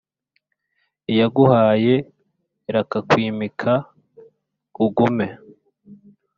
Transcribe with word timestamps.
Iyaguhaye 1.11 1.93
irakakwimika 2.69 3.73
ugume, 4.85 5.27